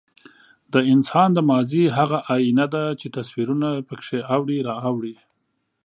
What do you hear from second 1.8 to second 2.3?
هغه